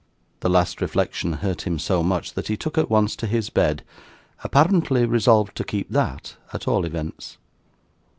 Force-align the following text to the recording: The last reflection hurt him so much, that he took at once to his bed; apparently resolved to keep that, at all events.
The 0.39 0.49
last 0.49 0.81
reflection 0.81 1.31
hurt 1.33 1.67
him 1.67 1.77
so 1.77 2.01
much, 2.01 2.33
that 2.33 2.47
he 2.47 2.57
took 2.57 2.75
at 2.75 2.89
once 2.89 3.15
to 3.17 3.27
his 3.27 3.51
bed; 3.51 3.83
apparently 4.43 5.05
resolved 5.05 5.55
to 5.57 5.63
keep 5.63 5.91
that, 5.91 6.37
at 6.51 6.67
all 6.67 6.85
events. 6.85 7.37